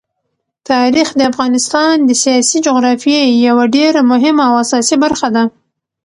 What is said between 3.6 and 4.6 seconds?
ډېره مهمه او